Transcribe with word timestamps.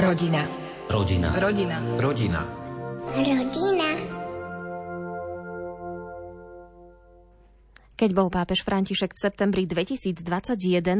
Rodina. 0.00 0.48
Rodina. 0.88 1.28
Rodina. 1.36 1.76
Rodina. 2.00 2.40
Rodina. 3.12 3.88
Keď 8.00 8.10
bol 8.16 8.32
pápež 8.32 8.64
František 8.64 9.12
v 9.12 9.20
septembri 9.20 9.68
2021 9.68 10.24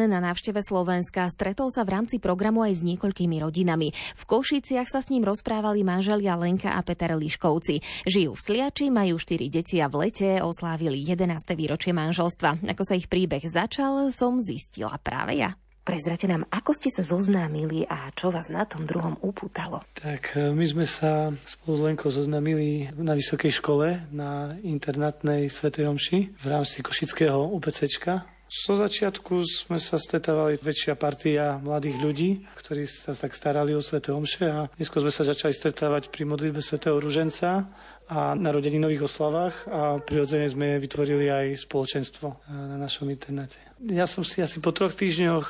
na 0.05 0.21
návšteve 0.21 0.61
Slovenska, 0.61 1.33
stretol 1.33 1.73
sa 1.73 1.89
v 1.89 1.97
rámci 1.97 2.21
programu 2.21 2.61
aj 2.61 2.77
s 2.77 2.85
niekoľkými 2.85 3.41
rodinami. 3.41 3.89
V 4.21 4.23
Košiciach 4.29 4.93
sa 4.93 5.01
s 5.01 5.09
ním 5.09 5.25
rozprávali 5.25 5.81
manželia 5.81 6.37
Lenka 6.37 6.77
a 6.77 6.85
Peter 6.85 7.17
Liškovci. 7.17 8.05
Žijú 8.05 8.37
v 8.37 8.41
Sliači, 8.45 8.93
majú 8.93 9.17
4 9.17 9.49
deti 9.49 9.81
a 9.81 9.89
v 9.89 10.13
lete 10.13 10.45
oslávili 10.45 11.01
11. 11.09 11.41
výročie 11.57 11.97
manželstva. 11.97 12.69
Ako 12.69 12.85
sa 12.85 13.01
ich 13.01 13.09
príbeh 13.09 13.49
začal, 13.49 14.13
som 14.13 14.45
zistila 14.45 15.01
práve 15.01 15.41
ja. 15.41 15.57
Prezrate 15.81 16.29
nám, 16.29 16.45
ako 16.53 16.77
ste 16.77 16.93
sa 16.93 17.01
zoznámili 17.01 17.89
a 17.89 18.13
čo 18.13 18.29
vás 18.29 18.53
na 18.53 18.69
tom 18.69 18.85
druhom 18.85 19.17
upútalo? 19.25 19.81
Tak 19.97 20.37
e, 20.37 20.53
my 20.53 20.65
sme 20.69 20.85
sa 20.85 21.33
spolu 21.49 21.73
s 21.73 21.85
Lenkou 21.89 22.09
zoznámili 22.13 22.93
na 23.01 23.17
vysokej 23.17 23.49
škole 23.49 24.05
na 24.13 24.61
internátnej 24.61 25.49
Svetej 25.49 25.89
Omši 25.89 26.19
v 26.37 26.47
rámci 26.47 26.85
Košického 26.85 27.49
UPCčka. 27.57 28.29
So 28.51 28.75
začiatku 28.75 29.47
sme 29.47 29.79
sa 29.79 29.95
stretávali 29.95 30.59
väčšia 30.59 30.99
partia 30.99 31.63
mladých 31.63 31.97
ľudí, 32.03 32.31
ktorí 32.59 32.83
sa 32.85 33.15
tak 33.15 33.33
starali 33.33 33.73
o 33.73 33.81
Sveté 33.81 34.11
Omše 34.11 34.47
a 34.51 34.67
neskôr 34.75 35.07
sme 35.07 35.15
sa 35.15 35.23
začali 35.23 35.55
stretávať 35.55 36.11
pri 36.11 36.27
modlitbe 36.27 36.59
Svetého 36.59 36.99
Ruženca 36.99 37.71
a 38.11 38.35
narodení 38.35 38.83
nových 38.83 39.07
oslavách 39.07 39.71
a 39.71 40.03
prirodzene 40.03 40.51
sme 40.51 40.83
vytvorili 40.83 41.31
aj 41.31 41.63
spoločenstvo 41.63 42.27
e, 42.27 42.37
na 42.51 42.75
našom 42.75 43.07
internáte. 43.07 43.63
Ja 43.87 44.11
som 44.11 44.27
si 44.27 44.43
asi 44.43 44.59
po 44.59 44.75
troch 44.75 44.99
týždňoch, 44.99 45.47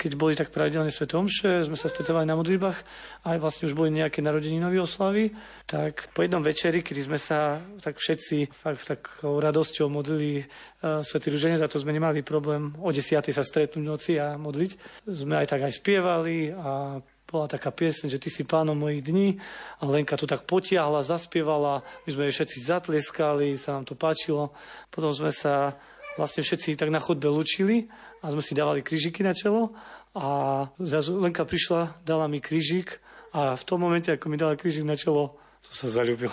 keď 0.00 0.10
boli 0.16 0.32
tak 0.32 0.48
pravidelne 0.48 0.88
Sveté 0.88 1.20
Omše, 1.20 1.68
sme 1.68 1.76
sa 1.76 1.92
stretávali 1.92 2.24
na 2.24 2.34
modlitbách 2.40 2.80
aj 3.28 3.38
vlastne 3.42 3.68
už 3.68 3.76
boli 3.76 3.92
nejaké 3.92 4.24
narodeninové 4.24 4.80
oslavy, 4.80 5.36
tak 5.68 6.08
po 6.16 6.24
jednom 6.24 6.40
večeri, 6.40 6.80
kedy 6.80 7.00
sme 7.04 7.20
sa 7.20 7.60
tak 7.82 8.00
všetci 8.00 8.48
fakt 8.56 8.80
s 8.80 8.90
takou 8.96 9.36
radosťou 9.36 9.92
modlili 9.92 10.46
uh, 10.46 11.04
Svetý 11.04 11.28
Ruženec, 11.28 11.60
za 11.60 11.68
to 11.68 11.76
sme 11.76 11.92
nemali 11.92 12.24
problém 12.24 12.72
o 12.80 12.88
10. 12.88 13.20
sa 13.28 13.44
stretnúť 13.44 13.84
noci 13.84 14.12
a 14.16 14.40
modliť. 14.40 15.04
Sme 15.04 15.44
aj 15.44 15.46
tak 15.50 15.60
aj 15.66 15.76
spievali 15.76 16.54
a 16.54 17.02
bola 17.28 17.44
taká 17.44 17.68
piesň, 17.68 18.08
že 18.08 18.18
ty 18.18 18.32
si 18.32 18.42
pánom 18.42 18.72
mojich 18.72 19.04
dní 19.04 19.36
a 19.78 19.84
Lenka 19.84 20.16
to 20.16 20.24
tak 20.24 20.48
potiahla, 20.48 21.04
zaspievala, 21.04 21.84
my 22.08 22.10
sme 22.10 22.22
jej 22.28 22.34
všetci 22.40 22.58
zatlieskali, 22.64 23.52
sa 23.60 23.76
nám 23.76 23.84
to 23.84 23.92
páčilo. 23.92 24.56
Potom 24.88 25.12
sme 25.12 25.28
sa 25.28 25.76
vlastne 26.16 26.40
všetci 26.40 26.80
tak 26.80 26.88
na 26.88 26.98
chodbe 26.98 27.28
lučili 27.28 27.92
a 28.24 28.32
sme 28.32 28.40
si 28.40 28.56
dávali 28.56 28.80
krížiky 28.80 29.20
na 29.20 29.36
čelo 29.36 29.76
a 30.16 30.66
zrazu 30.80 31.20
Lenka 31.20 31.44
prišla, 31.44 32.00
dala 32.02 32.26
mi 32.26 32.40
krížik 32.40 32.96
a 33.36 33.54
v 33.54 33.62
tom 33.68 33.84
momente, 33.84 34.08
ako 34.08 34.26
mi 34.32 34.40
dala 34.40 34.56
krížik 34.56 34.88
na 34.88 34.96
čelo, 34.96 35.36
som 35.68 35.86
sa 35.86 36.00
zalúbil. 36.00 36.32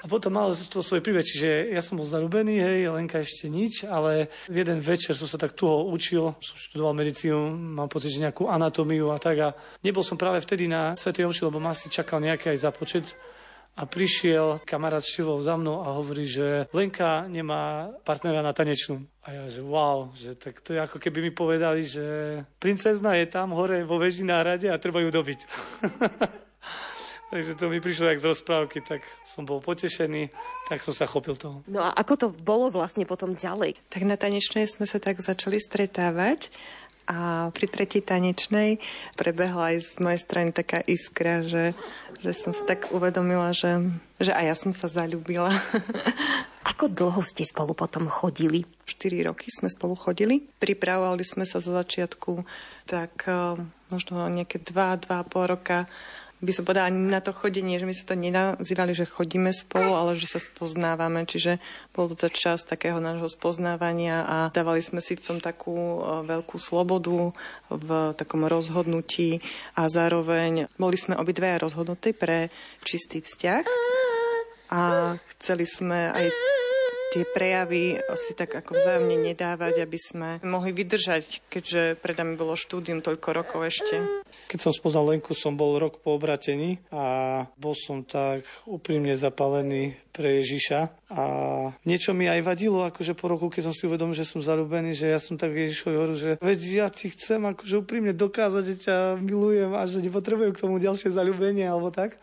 A 0.00 0.08
potom 0.08 0.32
malo 0.32 0.56
to 0.56 0.80
svoj 0.80 1.04
príbeh, 1.04 1.20
čiže 1.20 1.76
ja 1.76 1.84
som 1.84 2.00
bol 2.00 2.08
zalúbený, 2.08 2.56
hej, 2.56 2.88
Lenka 2.88 3.20
ešte 3.20 3.52
nič, 3.52 3.84
ale 3.84 4.32
v 4.48 4.64
jeden 4.64 4.80
večer 4.80 5.12
som 5.12 5.28
sa 5.28 5.36
tak 5.36 5.52
tuho 5.52 5.92
učil, 5.92 6.32
som 6.40 6.56
študoval 6.56 6.96
medicínu, 6.96 7.52
mám 7.52 7.92
pocit, 7.92 8.16
že 8.16 8.24
nejakú 8.24 8.48
anatómiu 8.48 9.12
a 9.12 9.20
tak 9.20 9.36
a 9.44 9.48
nebol 9.84 10.00
som 10.00 10.16
práve 10.16 10.40
vtedy 10.40 10.64
na 10.64 10.96
Svetej 10.96 11.28
Omši, 11.28 11.42
lebo 11.44 11.60
ma 11.60 11.76
si 11.76 11.92
čakal 11.92 12.24
nejaký 12.24 12.56
aj 12.56 12.64
započet 12.64 13.06
a 13.76 13.86
prišiel 13.86 14.60
kamarát 14.64 15.04
Šilov 15.04 15.44
za 15.44 15.54
mnou 15.54 15.84
a 15.84 15.94
hovorí, 15.94 16.24
že 16.26 16.66
Lenka 16.72 17.28
nemá 17.28 17.92
partnera 18.02 18.40
na 18.40 18.56
tanečnú. 18.56 19.04
A 19.24 19.36
ja, 19.36 19.44
že 19.52 19.60
wow, 19.60 20.10
že 20.16 20.32
tak 20.32 20.64
to 20.64 20.74
je 20.74 20.80
ako 20.80 20.96
keby 20.96 21.28
mi 21.28 21.32
povedali, 21.32 21.84
že 21.84 22.04
princezna 22.56 23.20
je 23.20 23.28
tam 23.28 23.52
hore 23.52 23.84
vo 23.84 24.00
veži 24.00 24.24
na 24.24 24.40
hrade 24.40 24.66
a 24.72 24.80
treba 24.80 25.04
ju 25.04 25.12
dobiť. 25.12 25.40
Takže 27.30 27.54
to 27.54 27.70
mi 27.70 27.78
prišlo 27.78 28.10
jak 28.10 28.18
z 28.18 28.28
rozprávky, 28.34 28.82
tak 28.82 29.06
som 29.22 29.46
bol 29.46 29.62
potešený, 29.62 30.34
tak 30.66 30.82
som 30.82 30.90
sa 30.90 31.06
chopil 31.06 31.38
toho. 31.38 31.62
No 31.70 31.78
a 31.78 31.94
ako 31.94 32.14
to 32.18 32.26
bolo 32.34 32.74
vlastne 32.74 33.06
potom 33.06 33.38
ďalej? 33.38 33.78
Tak 33.86 34.02
na 34.02 34.18
tanečnej 34.18 34.66
sme 34.66 34.82
sa 34.82 34.98
tak 34.98 35.22
začali 35.22 35.62
stretávať 35.62 36.50
a 37.06 37.50
pri 37.54 37.66
tretej 37.70 38.02
tanečnej 38.02 38.82
prebehla 39.14 39.74
aj 39.74 39.76
z 39.78 39.92
mojej 40.02 40.20
strany 40.20 40.50
taká 40.50 40.82
iskra, 40.82 41.46
že 41.46 41.74
že 42.20 42.36
som 42.36 42.52
si 42.52 42.60
tak 42.68 42.92
uvedomila, 42.92 43.48
že, 43.56 43.80
že 44.20 44.36
aj 44.36 44.44
ja 44.44 44.54
som 44.56 44.72
sa 44.76 44.92
zalúbila. 44.92 45.56
Ako 46.70 46.92
dlho 46.92 47.24
ste 47.24 47.48
spolu 47.48 47.72
potom 47.72 48.12
chodili? 48.12 48.68
4 48.84 49.24
roky 49.24 49.48
sme 49.48 49.72
spolu 49.72 49.96
chodili. 49.96 50.44
Pripravovali 50.60 51.24
sme 51.24 51.48
sa 51.48 51.56
za 51.56 51.72
začiatku 51.72 52.44
tak 52.84 53.24
eh, 53.24 53.56
možno 53.88 54.28
nejaké 54.28 54.60
2, 54.60 55.08
2,5 55.08 55.52
roka 55.56 55.88
by 56.40 56.52
som 56.56 56.64
povedala 56.64 56.88
ani 56.88 57.12
na 57.12 57.20
to 57.20 57.36
chodenie, 57.36 57.76
že 57.76 57.84
my 57.84 57.92
sa 57.92 58.04
to 58.08 58.16
nenazývali, 58.16 58.96
že 58.96 59.04
chodíme 59.04 59.52
spolu, 59.52 59.92
ale 59.92 60.16
že 60.16 60.24
sa 60.24 60.40
spoznávame. 60.40 61.28
Čiže 61.28 61.60
bol 61.92 62.08
to 62.16 62.32
čas 62.32 62.64
takého 62.64 62.96
nášho 62.96 63.28
spoznávania 63.28 64.24
a 64.24 64.36
dávali 64.48 64.80
sme 64.80 65.04
si 65.04 65.20
v 65.20 65.24
tom 65.24 65.38
takú 65.38 65.76
e, 65.76 65.98
veľkú 66.24 66.56
slobodu 66.56 67.36
v 67.68 67.88
takom 68.16 68.48
rozhodnutí 68.48 69.44
a 69.76 69.86
zároveň 69.92 70.72
boli 70.80 70.96
sme 70.96 71.20
obidve 71.20 71.60
rozhodnutí 71.60 72.16
pre 72.16 72.48
čistý 72.84 73.20
vzťah 73.20 73.64
a 74.72 75.14
chceli 75.36 75.68
sme 75.68 76.08
aj 76.08 76.59
tie 77.10 77.26
prejavy 77.26 77.98
si 78.14 78.32
tak 78.38 78.54
ako 78.54 78.78
vzájomne 78.78 79.18
nedávať, 79.34 79.82
aby 79.82 79.98
sme 79.98 80.28
mohli 80.46 80.70
vydržať, 80.70 81.42
keďže 81.50 81.98
pred 81.98 82.16
nami 82.16 82.38
bolo 82.38 82.54
štúdium 82.54 83.02
toľko 83.02 83.28
rokov 83.34 83.60
ešte. 83.66 83.98
Keď 84.46 84.58
som 84.58 84.72
spoznal 84.74 85.10
Lenku, 85.10 85.34
som 85.34 85.58
bol 85.58 85.78
rok 85.78 86.02
po 86.02 86.14
obratení 86.14 86.78
a 86.94 87.46
bol 87.58 87.74
som 87.74 88.06
tak 88.06 88.46
úprimne 88.66 89.14
zapálený 89.18 89.98
pre 90.10 90.42
Ježiša 90.42 91.10
a 91.14 91.22
niečo 91.86 92.10
mi 92.14 92.26
aj 92.26 92.42
vadilo, 92.42 92.82
akože 92.82 93.14
po 93.14 93.30
roku, 93.30 93.46
keď 93.46 93.70
som 93.70 93.74
si 93.74 93.86
uvedomil, 93.86 94.14
že 94.14 94.26
som 94.26 94.42
zarúbený, 94.42 94.94
že 94.94 95.06
ja 95.10 95.22
som 95.22 95.38
tak 95.38 95.54
Ježišovi 95.54 95.94
hovoril, 95.94 96.18
že 96.18 96.30
veď 96.42 96.60
ja 96.66 96.86
ti 96.90 97.14
chcem 97.14 97.42
akože 97.46 97.78
úprimne 97.78 98.10
dokázať, 98.10 98.64
že 98.66 98.76
ťa 98.90 98.96
milujem 99.22 99.70
a 99.70 99.86
že 99.86 100.02
nepotrebujem 100.02 100.54
k 100.54 100.62
tomu 100.62 100.82
ďalšie 100.82 101.14
zalúbenie 101.14 101.66
alebo 101.66 101.94
tak 101.94 102.18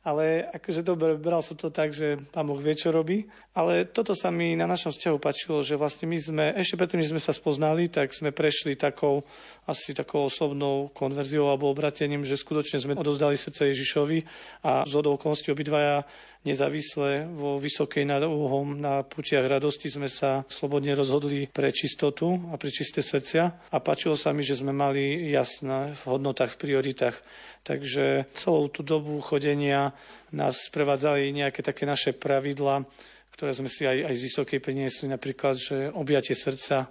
ale 0.00 0.48
akože 0.48 0.80
dobre, 0.80 1.12
bral 1.20 1.44
som 1.44 1.60
to 1.60 1.68
tak, 1.68 1.92
že 1.92 2.16
pán 2.32 2.48
Boh 2.48 2.56
vie, 2.56 2.72
čo 2.72 2.88
robí. 2.88 3.28
Ale 3.52 3.84
toto 3.84 4.16
sa 4.16 4.32
mi 4.32 4.56
na 4.56 4.64
našom 4.64 4.96
vzťahu 4.96 5.16
páčilo, 5.20 5.60
že 5.60 5.76
vlastne 5.76 6.08
my 6.08 6.16
sme, 6.16 6.44
ešte 6.56 6.80
predtým, 6.80 7.04
než 7.04 7.12
sme 7.12 7.20
sa 7.20 7.36
spoznali, 7.36 7.92
tak 7.92 8.16
sme 8.16 8.32
prešli 8.32 8.80
takou, 8.80 9.20
asi 9.68 9.92
takou 9.92 10.24
osobnou 10.24 10.88
konverziou 10.96 11.52
alebo 11.52 11.68
obratením, 11.68 12.24
že 12.24 12.40
skutočne 12.40 12.80
sme 12.80 12.96
odozdali 12.96 13.36
srdce 13.36 13.76
Ježišovi 13.76 14.18
a 14.64 14.88
z 14.88 14.92
okolností 14.96 15.52
obidvaja 15.52 16.08
nezávisle 16.40 17.28
vo 17.28 17.60
vysokej 17.60 18.08
nad 18.08 18.24
uhom 18.24 18.80
na 18.80 19.04
putiach 19.04 19.44
radosti 19.44 19.92
sme 19.92 20.08
sa 20.08 20.44
slobodne 20.48 20.96
rozhodli 20.96 21.52
pre 21.52 21.68
čistotu 21.68 22.32
a 22.48 22.56
pre 22.56 22.72
čisté 22.72 23.04
srdcia 23.04 23.68
a 23.68 23.76
páčilo 23.78 24.16
sa 24.16 24.32
mi, 24.32 24.40
že 24.40 24.56
sme 24.56 24.72
mali 24.72 25.28
jasné 25.28 25.92
v 25.92 26.02
hodnotách, 26.08 26.56
v 26.56 26.60
prioritách. 26.64 27.16
Takže 27.60 28.32
celú 28.32 28.72
tú 28.72 28.80
dobu 28.80 29.20
chodenia 29.20 29.92
nás 30.32 30.72
prevádzali 30.72 31.28
nejaké 31.28 31.60
také 31.60 31.84
naše 31.84 32.16
pravidla, 32.16 32.88
ktoré 33.36 33.52
sme 33.52 33.68
si 33.68 33.84
aj, 33.84 34.08
aj 34.08 34.14
z 34.16 34.24
vysokej 34.24 34.60
priniesli, 34.64 35.06
napríklad, 35.12 35.60
že 35.60 35.76
objatie 35.92 36.32
srdca, 36.32 36.88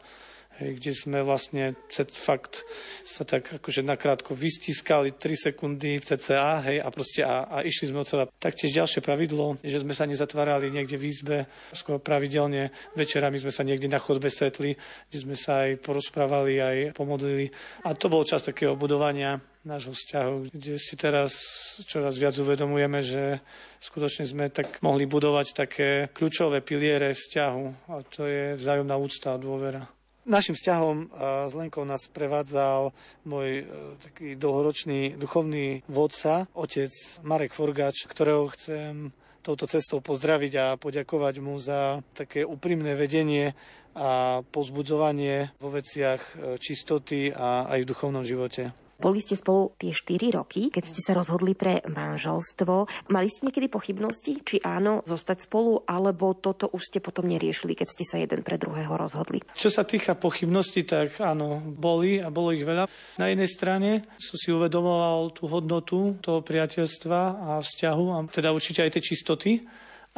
hej, 0.60 0.78
kde 0.78 0.92
sme 0.92 1.20
vlastne 1.24 1.74
fakt 2.14 2.68
sa 3.08 3.24
tak 3.24 3.60
akože 3.60 3.82
nakrátko 3.82 4.36
vystiskali 4.36 5.16
3 5.16 5.52
sekundy 5.52 6.04
CCA 6.04 6.62
hej, 6.68 6.78
a 6.84 6.88
proste 6.92 7.24
a, 7.24 7.48
a 7.48 7.58
išli 7.64 7.90
sme 7.90 8.04
od 8.04 8.08
seba. 8.08 8.24
Taktiež 8.28 8.76
ďalšie 8.76 9.02
pravidlo, 9.02 9.58
že 9.64 9.82
sme 9.82 9.96
sa 9.96 10.06
nezatvárali 10.06 10.70
niekde 10.70 11.00
v 11.00 11.08
izbe, 11.08 11.38
skôr 11.72 11.98
pravidelne 11.98 12.70
večerami 12.94 13.40
sme 13.40 13.56
sa 13.56 13.64
niekde 13.64 13.88
na 13.88 13.98
chodbe 13.98 14.28
stretli, 14.28 14.76
kde 15.10 15.18
sme 15.18 15.36
sa 15.40 15.66
aj 15.68 15.80
porozprávali, 15.82 16.60
aj 16.60 16.78
pomodlili. 16.94 17.50
A 17.88 17.96
to 17.96 18.12
bol 18.12 18.28
čas 18.28 18.44
takého 18.44 18.76
budovania 18.76 19.40
nášho 19.68 19.92
vzťahu, 19.92 20.56
kde 20.56 20.80
si 20.80 20.96
teraz 20.96 21.36
čoraz 21.84 22.16
viac 22.16 22.32
uvedomujeme, 22.40 23.04
že 23.04 23.44
skutočne 23.84 24.24
sme 24.24 24.46
tak 24.48 24.80
mohli 24.80 25.04
budovať 25.04 25.48
také 25.52 25.90
kľúčové 26.16 26.64
piliere 26.64 27.12
vzťahu 27.12 27.92
a 27.92 27.94
to 28.08 28.24
je 28.24 28.56
vzájomná 28.56 28.96
úcta 28.96 29.36
a 29.36 29.42
dôvera. 29.42 29.99
Našim 30.30 30.54
vzťahom 30.54 31.10
s 31.50 31.54
Lenkou 31.58 31.82
nás 31.90 32.06
prevádzal 32.06 32.94
môj 33.26 33.50
e, 33.50 33.64
taký 33.98 34.38
dlhoročný 34.38 35.18
duchovný 35.18 35.82
vodca, 35.90 36.46
otec 36.54 36.94
Marek 37.26 37.50
Forgač, 37.50 38.06
ktorého 38.06 38.46
chcem 38.54 39.10
touto 39.42 39.66
cestou 39.66 40.06
pozdraviť 40.06 40.54
a 40.54 40.66
poďakovať 40.78 41.36
mu 41.42 41.58
za 41.58 42.06
také 42.14 42.46
úprimné 42.46 42.94
vedenie 42.94 43.58
a 43.98 44.46
pozbudzovanie 44.54 45.50
vo 45.58 45.74
veciach 45.74 46.22
e, 46.22 46.62
čistoty 46.62 47.34
a 47.34 47.66
aj 47.66 47.80
v 47.82 47.90
duchovnom 47.90 48.22
živote. 48.22 48.70
Boli 49.00 49.24
ste 49.24 49.40
spolu 49.40 49.72
tie 49.80 49.96
4 49.96 50.36
roky, 50.36 50.68
keď 50.68 50.84
ste 50.84 51.00
sa 51.00 51.16
rozhodli 51.16 51.56
pre 51.56 51.80
manželstvo. 51.88 53.08
Mali 53.16 53.32
ste 53.32 53.48
niekedy 53.48 53.72
pochybnosti, 53.72 54.44
či 54.44 54.60
áno, 54.60 55.08
zostať 55.08 55.48
spolu, 55.48 55.88
alebo 55.88 56.36
toto 56.36 56.68
už 56.68 56.92
ste 56.92 57.00
potom 57.00 57.24
neriešili, 57.32 57.80
keď 57.80 57.88
ste 57.88 58.04
sa 58.04 58.20
jeden 58.20 58.44
pre 58.44 58.60
druhého 58.60 58.92
rozhodli? 59.00 59.40
Čo 59.56 59.72
sa 59.72 59.88
týka 59.88 60.20
pochybností, 60.20 60.84
tak 60.84 61.16
áno, 61.24 61.64
boli 61.64 62.20
a 62.20 62.28
bolo 62.28 62.52
ich 62.52 62.68
veľa. 62.68 62.92
Na 63.16 63.32
jednej 63.32 63.48
strane 63.48 63.90
som 64.20 64.36
si 64.36 64.52
uvedomoval 64.52 65.32
tú 65.32 65.48
hodnotu 65.48 66.20
toho 66.20 66.44
priateľstva 66.44 67.20
a 67.40 67.52
vzťahu, 67.64 68.06
a 68.12 68.18
teda 68.28 68.52
určite 68.52 68.84
aj 68.84 69.00
tie 69.00 69.16
čistoty. 69.16 69.52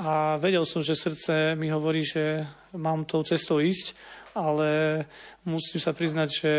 A 0.02 0.42
vedel 0.42 0.66
som, 0.66 0.82
že 0.82 0.98
srdce 0.98 1.54
mi 1.54 1.70
hovorí, 1.70 2.02
že 2.02 2.50
mám 2.74 3.06
tou 3.06 3.22
cestou 3.22 3.62
ísť 3.62 3.94
ale 4.36 5.04
musím 5.46 5.82
sa 5.82 5.92
priznať, 5.96 6.30
že 6.30 6.52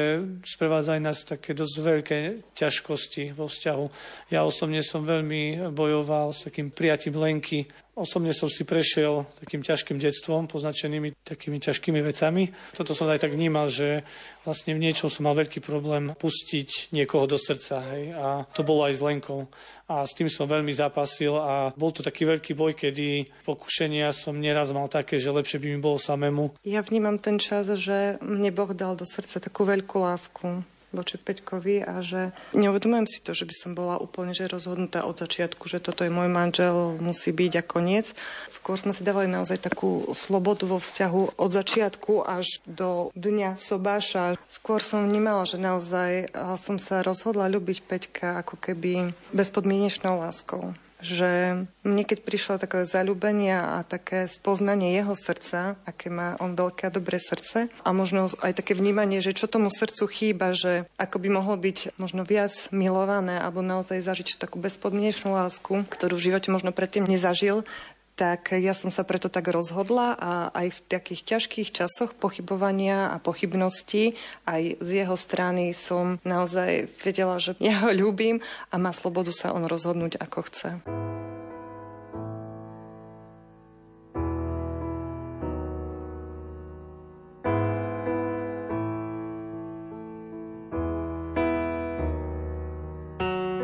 sprevádzajú 0.42 1.00
nás 1.02 1.22
také 1.22 1.54
dosť 1.54 1.74
veľké 1.78 2.18
ťažkosti 2.54 3.34
vo 3.34 3.46
vzťahu. 3.46 3.86
Ja 4.34 4.42
osobne 4.42 4.82
som 4.82 5.06
veľmi 5.06 5.70
bojoval 5.70 6.34
s 6.34 6.50
takým 6.50 6.74
prijatím 6.74 7.18
Lenky. 7.18 7.70
Osobne 7.92 8.32
som 8.32 8.48
si 8.48 8.64
prešiel 8.64 9.28
takým 9.36 9.60
ťažkým 9.60 10.00
detstvom, 10.00 10.48
poznačenými 10.48 11.12
takými 11.28 11.60
ťažkými 11.60 12.00
vecami. 12.00 12.48
Toto 12.72 12.96
som 12.96 13.04
aj 13.04 13.20
tak 13.20 13.36
vnímal, 13.36 13.68
že 13.68 14.00
vlastne 14.48 14.72
v 14.72 14.88
niečom 14.88 15.12
som 15.12 15.28
mal 15.28 15.36
veľký 15.36 15.60
problém 15.60 16.16
pustiť 16.16 16.88
niekoho 16.96 17.28
do 17.28 17.36
srdca. 17.36 17.84
Hej? 17.92 18.16
A 18.16 18.48
to 18.56 18.64
bolo 18.64 18.88
aj 18.88 18.96
s 18.96 19.04
Lenkou 19.04 19.44
a 19.92 20.08
s 20.08 20.16
tým 20.16 20.32
som 20.32 20.48
veľmi 20.48 20.72
zapasil 20.72 21.36
a 21.36 21.68
bol 21.76 21.92
to 21.92 22.00
taký 22.00 22.24
veľký 22.24 22.56
boj, 22.56 22.72
kedy 22.72 23.28
pokušenia 23.44 24.08
som 24.16 24.40
neraz 24.40 24.72
mal 24.72 24.88
také, 24.88 25.20
že 25.20 25.28
lepšie 25.28 25.60
by 25.60 25.68
mi 25.68 25.78
bolo 25.84 26.00
samému. 26.00 26.56
Ja 26.64 26.80
vnímam 26.80 27.20
ten 27.20 27.36
čas, 27.36 27.68
že 27.68 28.16
mne 28.24 28.48
Boh 28.56 28.71
dal 28.72 28.98
do 28.98 29.06
srdca 29.06 29.40
takú 29.40 29.64
veľkú 29.64 29.96
lásku 30.02 30.66
voči 30.92 31.16
Peťkovi 31.16 31.88
a 31.88 32.04
že 32.04 32.36
neuvedomujem 32.52 33.08
si 33.08 33.24
to, 33.24 33.32
že 33.32 33.48
by 33.48 33.54
som 33.56 33.72
bola 33.72 33.96
úplne 33.96 34.36
že 34.36 34.44
rozhodnutá 34.44 35.08
od 35.08 35.16
začiatku, 35.16 35.64
že 35.66 35.80
toto 35.80 36.04
je 36.04 36.12
môj 36.12 36.28
manžel, 36.28 37.00
musí 37.00 37.32
byť 37.32 37.52
a 37.58 37.62
koniec. 37.64 38.12
Skôr 38.52 38.76
sme 38.76 38.92
si 38.92 39.00
dávali 39.00 39.26
naozaj 39.26 39.64
takú 39.64 40.04
slobodu 40.12 40.68
vo 40.68 40.76
vzťahu 40.76 41.40
od 41.40 41.50
začiatku 41.50 42.28
až 42.28 42.60
do 42.68 43.08
dňa 43.16 43.56
sobáša. 43.56 44.36
Skôr 44.52 44.84
som 44.84 45.08
vnímala, 45.08 45.48
že 45.48 45.56
naozaj 45.56 46.28
som 46.60 46.76
sa 46.76 47.00
rozhodla 47.00 47.48
ľúbiť 47.48 47.88
Peťka 47.88 48.44
ako 48.44 48.60
keby 48.60 49.16
bezpodmienečnou 49.32 50.20
láskou 50.20 50.76
že 51.02 51.62
mne 51.82 52.04
keď 52.06 52.18
prišlo 52.22 52.54
také 52.62 52.86
zalúbenie 52.86 53.52
a 53.58 53.82
také 53.82 54.30
spoznanie 54.30 54.94
jeho 54.94 55.12
srdca, 55.18 55.76
aké 55.82 56.08
má 56.08 56.38
on 56.38 56.54
veľké 56.54 56.88
a 56.88 56.94
dobré 56.94 57.18
srdce 57.18 57.68
a 57.82 57.88
možno 57.90 58.30
aj 58.40 58.62
také 58.62 58.78
vnímanie, 58.78 59.18
že 59.18 59.34
čo 59.34 59.50
tomu 59.50 59.68
srdcu 59.68 60.06
chýba, 60.06 60.54
že 60.54 60.86
ako 60.96 61.18
by 61.18 61.28
mohlo 61.28 61.58
byť 61.58 61.98
možno 61.98 62.22
viac 62.22 62.54
milované 62.70 63.36
alebo 63.42 63.60
naozaj 63.60 63.98
zažiť 63.98 64.38
takú 64.38 64.62
bezpodmienečnú 64.62 65.34
lásku, 65.34 65.84
ktorú 65.90 66.14
v 66.14 66.24
živote 66.32 66.48
možno 66.54 66.70
predtým 66.70 67.04
nezažil, 67.04 67.66
tak 68.12 68.52
ja 68.52 68.76
som 68.76 68.92
sa 68.92 69.08
preto 69.08 69.32
tak 69.32 69.48
rozhodla 69.48 70.14
a 70.14 70.32
aj 70.52 70.68
v 70.68 70.78
takých 70.84 71.22
ťažkých 71.24 71.68
časoch 71.72 72.12
pochybovania 72.12 73.08
a 73.08 73.16
pochybností 73.16 74.14
aj 74.44 74.78
z 74.84 74.90
jeho 75.04 75.16
strany 75.16 75.72
som 75.72 76.20
naozaj 76.22 76.92
vedela, 77.00 77.40
že 77.40 77.56
ja 77.58 77.88
ho 77.88 77.90
ľúbim 77.90 78.44
a 78.68 78.74
má 78.76 78.92
slobodu 78.92 79.32
sa 79.32 79.56
on 79.56 79.64
rozhodnúť, 79.64 80.20
ako 80.20 80.38
chce. 80.44 80.70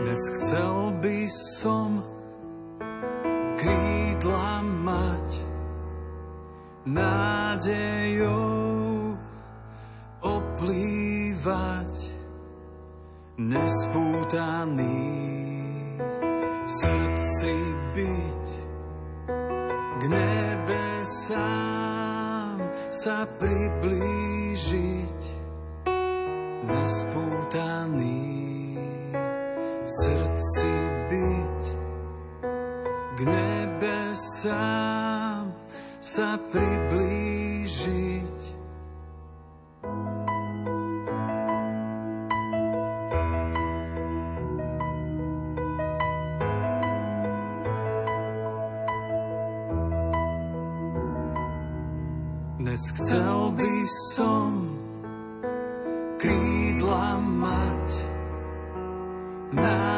Dnes 0.09 0.23
chcel 0.35 0.75
by 1.05 1.19
som 1.31 1.78
nádejou 6.89 8.33
oplývať 10.25 11.95
nespútaný 13.37 15.05
v 16.65 16.71
srdci 16.71 17.55
byť 17.93 18.47
k 20.01 20.03
nebesám 20.09 21.37
sa 22.89 23.29
priblížiť 23.37 25.21
nespútaný 26.65 28.25
v 29.85 29.89
srdci 29.89 30.73
byť 31.13 31.63
k 33.13 33.21
nebesám 33.29 34.98
sa 36.19 36.35
priblížiť. 36.51 38.39
Dnes 52.59 52.83
chcel 52.99 53.55
by 53.55 53.75
som 54.11 54.51
krídla 56.19 57.23
mať 57.23 57.87
nádej 59.55 59.98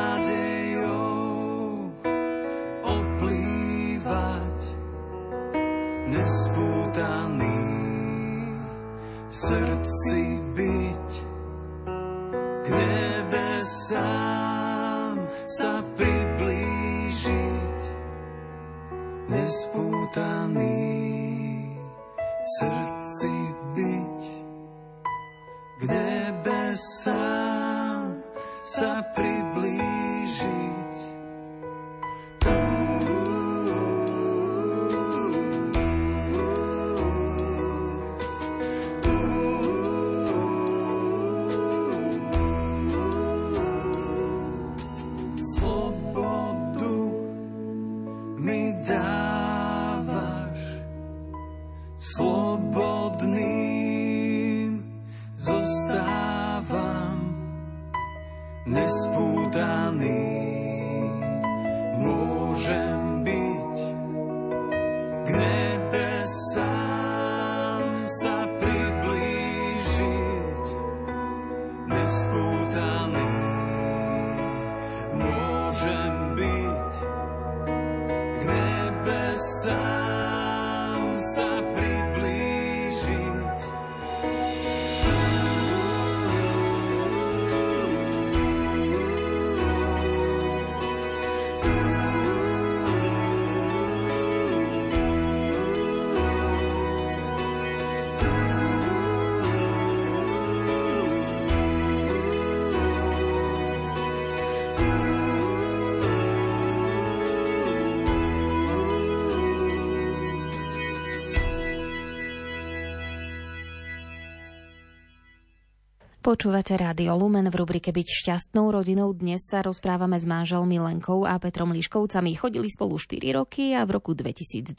Počúvate 116.30 116.78
Rádio 116.78 117.18
Lumen 117.18 117.50
v 117.50 117.58
rubrike 117.58 117.90
Byť 117.90 118.06
šťastnou 118.22 118.70
rodinou. 118.70 119.10
Dnes 119.10 119.42
sa 119.50 119.66
rozprávame 119.66 120.14
s 120.14 120.30
manželmi 120.30 120.78
Lenkou 120.78 121.26
a 121.26 121.34
Petrom 121.42 121.74
Liškovcami. 121.74 122.38
Chodili 122.38 122.70
spolu 122.70 123.02
4 123.02 123.34
roky 123.34 123.74
a 123.74 123.82
v 123.82 123.98
roku 123.98 124.14
2012 124.14 124.78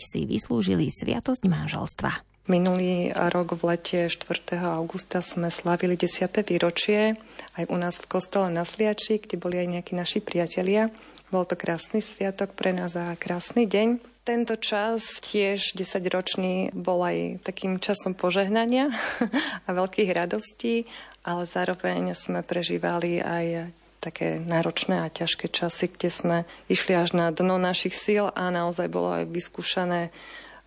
si 0.00 0.24
vyslúžili 0.24 0.88
sviatosť 0.88 1.44
manželstva. 1.44 2.10
Minulý 2.48 3.12
rok 3.12 3.60
v 3.60 3.76
lete 3.76 4.08
4. 4.08 4.56
augusta 4.80 5.20
sme 5.20 5.52
slavili 5.52 5.92
10. 6.00 6.24
výročie 6.48 7.20
aj 7.60 7.68
u 7.68 7.76
nás 7.76 8.00
v 8.00 8.08
kostole 8.08 8.48
na 8.48 8.64
Sliači, 8.64 9.20
kde 9.20 9.36
boli 9.36 9.60
aj 9.60 9.68
nejakí 9.68 9.92
naši 9.92 10.24
priatelia. 10.24 10.88
Bol 11.28 11.44
to 11.44 11.52
krásny 11.52 12.00
sviatok 12.00 12.56
pre 12.56 12.72
nás 12.72 12.96
a 12.96 13.12
krásny 13.12 13.68
deň. 13.68 14.00
Tento 14.28 14.60
čas, 14.60 15.24
tiež 15.24 15.72
10-ročný, 15.72 16.76
bol 16.76 17.00
aj 17.00 17.48
takým 17.48 17.80
časom 17.80 18.12
požehnania 18.12 18.92
a 19.64 19.68
veľkých 19.72 20.12
radostí, 20.12 20.84
ale 21.24 21.48
zároveň 21.48 22.12
sme 22.12 22.44
prežívali 22.44 23.24
aj 23.24 23.72
také 24.04 24.36
náročné 24.36 25.00
a 25.00 25.08
ťažké 25.08 25.48
časy, 25.48 25.88
kde 25.88 26.12
sme 26.12 26.36
išli 26.68 26.92
až 26.92 27.16
na 27.16 27.32
dno 27.32 27.56
našich 27.56 27.96
síl 27.96 28.28
a 28.28 28.52
naozaj 28.52 28.92
bolo 28.92 29.16
aj 29.16 29.32
vyskúšané 29.32 30.12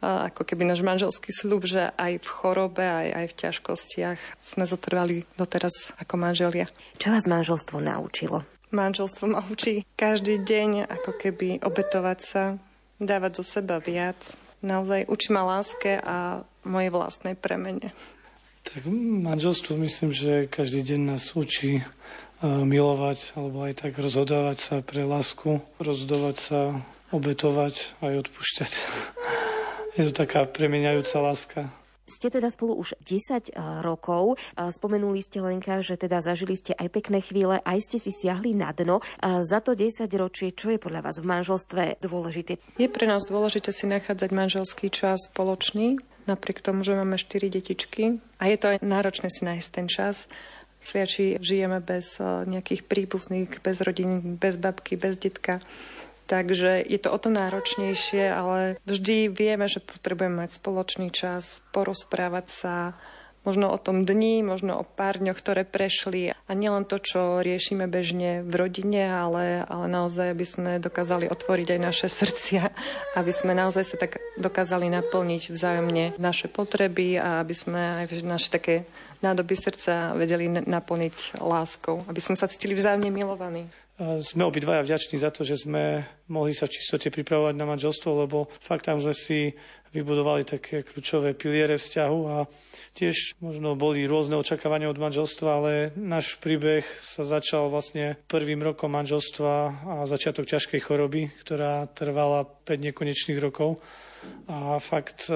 ako 0.01 0.41
keby 0.41 0.65
náš 0.65 0.81
manželský 0.81 1.29
slub, 1.29 1.69
že 1.69 1.93
aj 2.01 2.17
v 2.25 2.29
chorobe, 2.33 2.81
aj, 2.81 3.07
aj 3.13 3.25
v 3.29 3.37
ťažkostiach 3.45 4.19
sme 4.41 4.65
zotrvali 4.65 5.29
doteraz 5.37 5.93
ako 6.01 6.17
manželia. 6.17 6.65
Čo 6.97 7.13
vás 7.13 7.29
manželstvo 7.29 7.77
naučilo? 7.77 8.41
Manželstvo 8.73 9.29
ma 9.29 9.45
učí 9.45 9.85
každý 9.93 10.41
deň 10.41 10.89
ako 10.89 11.13
keby 11.13 11.61
obetovať 11.61 12.19
sa, 12.25 12.57
dávať 13.01 13.41
zo 13.41 13.43
seba 13.43 13.81
viac. 13.81 14.17
Naozaj 14.61 15.09
učí 15.09 15.33
ma 15.33 15.41
láske 15.41 15.97
a 15.97 16.45
mojej 16.61 16.93
vlastnej 16.93 17.33
premene. 17.33 17.89
Tak 18.61 18.85
manželstvo 19.25 19.73
myslím, 19.81 20.13
že 20.13 20.45
každý 20.45 20.85
deň 20.85 21.17
nás 21.17 21.33
učí 21.33 21.81
uh, 21.81 22.61
milovať 22.61 23.33
alebo 23.33 23.65
aj 23.65 23.81
tak 23.81 23.97
rozhodovať 23.97 24.57
sa 24.61 24.75
pre 24.85 25.01
lásku, 25.01 25.65
rozhodovať 25.81 26.35
sa, 26.37 26.59
obetovať 27.09 28.05
aj 28.05 28.29
odpúšťať. 28.29 28.71
Je 29.97 30.07
to 30.07 30.13
taká 30.13 30.45
premeniajúca 30.45 31.17
láska. 31.19 31.80
Ste 32.09 32.27
teda 32.33 32.51
spolu 32.51 32.75
už 32.75 32.97
10 33.01 33.55
rokov. 33.85 34.35
Spomenuli 34.57 35.23
ste 35.23 35.39
Lenka, 35.39 35.79
že 35.79 35.95
teda 35.95 36.19
zažili 36.19 36.59
ste 36.59 36.75
aj 36.75 36.91
pekné 36.91 37.23
chvíle, 37.23 37.63
aj 37.63 37.79
ste 37.87 37.97
si 38.03 38.11
siahli 38.11 38.51
na 38.51 38.75
dno. 38.75 38.99
Za 39.23 39.63
to 39.63 39.77
10 39.77 40.11
ročie, 40.19 40.51
čo 40.51 40.73
je 40.73 40.81
podľa 40.81 41.07
vás 41.07 41.17
v 41.21 41.29
manželstve 41.29 42.03
dôležité? 42.03 42.59
Je 42.75 42.91
pre 42.91 43.07
nás 43.07 43.23
dôležité 43.23 43.71
si 43.71 43.87
nachádzať 43.87 44.29
manželský 44.35 44.91
čas 44.91 45.31
spoločný, 45.31 46.03
napriek 46.27 46.59
tomu, 46.59 46.83
že 46.83 46.99
máme 46.99 47.15
4 47.15 47.47
detičky. 47.47 48.19
A 48.41 48.51
je 48.51 48.57
to 48.59 48.75
aj 48.75 48.77
náročné 48.83 49.31
si 49.31 49.47
nájsť 49.47 49.69
ten 49.71 49.87
čas. 49.87 50.27
Sliači 50.81 51.37
žijeme 51.37 51.77
bez 51.79 52.17
nejakých 52.21 52.89
príbuzných, 52.89 53.61
bez 53.61 53.77
rodín, 53.85 54.35
bez 54.41 54.57
babky, 54.57 54.97
bez 54.97 55.15
detka. 55.15 55.61
Takže 56.31 56.79
je 56.79 56.95
to 56.95 57.11
o 57.11 57.19
to 57.19 57.27
náročnejšie, 57.27 58.31
ale 58.31 58.79
vždy 58.87 59.27
vieme, 59.27 59.67
že 59.67 59.83
potrebujeme 59.83 60.47
mať 60.47 60.63
spoločný 60.63 61.11
čas, 61.11 61.59
porozprávať 61.75 62.47
sa, 62.47 62.75
možno 63.43 63.73
o 63.73 63.75
tom 63.75 64.07
dni, 64.07 64.39
možno 64.45 64.79
o 64.79 64.87
pár 64.87 65.19
dňoch, 65.19 65.35
ktoré 65.35 65.67
prešli. 65.67 66.31
A 66.31 66.51
nielen 66.55 66.87
to, 66.87 67.03
čo 67.03 67.43
riešime 67.43 67.89
bežne 67.91 68.45
v 68.45 68.53
rodine, 68.53 69.11
ale, 69.11 69.65
ale 69.65 69.85
naozaj, 69.91 70.31
aby 70.31 70.45
sme 70.47 70.71
dokázali 70.79 71.27
otvoriť 71.27 71.67
aj 71.75 71.79
naše 71.83 72.07
srdcia, 72.07 72.63
aby 73.19 73.31
sme 73.35 73.51
naozaj 73.51 73.83
sa 73.83 73.97
tak 73.99 74.21
dokázali 74.39 74.87
naplniť 74.87 75.51
vzájomne 75.51 76.15
naše 76.15 76.47
potreby 76.47 77.19
a 77.19 77.43
aby 77.43 77.55
sme 77.57 78.07
aj 78.07 78.23
naše 78.23 78.47
také 78.55 78.87
nádoby 79.19 79.53
srdca 79.53 80.17
vedeli 80.17 80.49
naplniť 80.49 81.43
láskou, 81.43 82.07
aby 82.09 82.23
sme 82.23 82.39
sa 82.39 82.49
cítili 82.49 82.73
vzájomne 82.73 83.11
milovaní. 83.13 83.69
Sme 84.01 84.49
obidvaja 84.49 84.81
vďační 84.81 85.21
za 85.21 85.29
to, 85.29 85.45
že 85.45 85.61
sme 85.61 86.01
mohli 86.25 86.57
sa 86.57 86.65
v 86.65 86.73
čistote 86.73 87.13
pripravovať 87.13 87.53
na 87.53 87.69
manželstvo, 87.69 88.25
lebo 88.25 88.49
fakt 88.57 88.89
tam 88.89 88.97
sme 88.97 89.13
si 89.13 89.53
vybudovali 89.93 90.41
také 90.41 90.81
kľúčové 90.81 91.37
piliere 91.37 91.77
vzťahu 91.77 92.19
a 92.25 92.49
tiež 92.97 93.37
možno 93.45 93.77
boli 93.77 94.09
rôzne 94.09 94.41
očakávania 94.41 94.89
od 94.89 94.97
manželstva, 94.97 95.49
ale 95.53 95.71
náš 95.93 96.41
príbeh 96.41 96.81
sa 97.05 97.21
začal 97.21 97.69
vlastne 97.69 98.17
prvým 98.25 98.65
rokom 98.65 98.89
manželstva 98.89 99.53
a 99.85 99.95
začiatok 100.09 100.49
ťažkej 100.49 100.81
choroby, 100.81 101.29
ktorá 101.45 101.85
trvala 101.93 102.49
5 102.65 102.87
nekonečných 102.89 103.37
rokov. 103.37 103.77
A 104.49 104.81
fakt 104.81 105.29
e, 105.29 105.33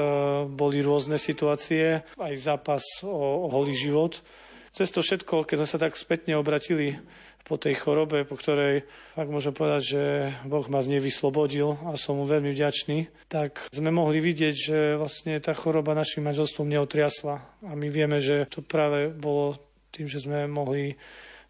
boli 0.49 0.81
rôzne 0.81 1.21
situácie, 1.21 2.01
aj 2.17 2.33
zápas 2.37 2.81
o, 3.05 3.45
o 3.45 3.47
holý 3.49 3.77
život. 3.77 4.25
Cez 4.73 4.89
to 4.89 5.05
všetko, 5.05 5.45
keď 5.45 5.55
sme 5.61 5.69
sa 5.69 5.79
tak 5.81 5.93
spätne 5.97 6.37
obratili 6.37 6.99
po 7.45 7.61
tej 7.61 7.77
chorobe, 7.77 8.25
po 8.25 8.35
ktorej 8.35 8.89
ak 9.15 9.31
môžem 9.31 9.55
povedať, 9.55 9.81
že 9.95 10.03
Boh 10.43 10.67
ma 10.67 10.83
z 10.83 10.97
nej 10.97 11.01
vyslobodil 11.01 11.79
a 11.87 11.95
som 11.95 12.19
mu 12.19 12.27
veľmi 12.27 12.51
vďačný, 12.51 13.07
tak 13.31 13.71
sme 13.71 13.87
mohli 13.93 14.19
vidieť, 14.19 14.55
že 14.57 14.77
vlastne 14.99 15.39
tá 15.39 15.55
choroba 15.55 15.95
našim 15.95 16.27
manželstvom 16.27 16.67
neotriasla. 16.67 17.39
A 17.63 17.71
my 17.79 17.87
vieme, 17.87 18.19
že 18.19 18.43
to 18.51 18.59
práve 18.59 19.07
bolo 19.13 19.55
tým, 19.95 20.11
že 20.11 20.27
sme 20.27 20.51
mohli 20.51 20.99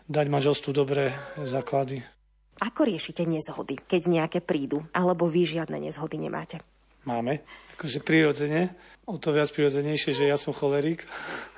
dať 0.05 0.25
manželstvu 0.29 0.69
dobré 0.69 1.09
základy. 1.41 2.05
Ako 2.61 2.85
riešite 2.85 3.25
nezhody, 3.25 3.81
keď 3.81 4.01
nejaké 4.05 4.39
prídu, 4.45 4.85
alebo 4.93 5.25
vy 5.25 5.43
žiadne 5.43 5.81
nezhody 5.81 6.21
nemáte? 6.21 6.61
Máme, 7.03 7.41
akože 7.75 8.05
prirodzene, 8.05 8.77
o 9.09 9.17
to 9.17 9.33
viac 9.33 9.49
prirodzenejšie, 9.49 10.13
že 10.13 10.29
ja 10.29 10.37
som 10.37 10.53
cholerik. 10.53 11.01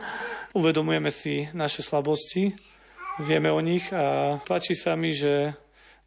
Uvedomujeme 0.57 1.11
si 1.11 1.51
naše 1.51 1.83
slabosti, 1.83 2.55
vieme 3.19 3.49
o 3.49 3.61
nich 3.61 3.89
a 3.93 4.37
páči 4.45 4.77
sa 4.77 4.93
mi, 4.93 5.13
že 5.13 5.53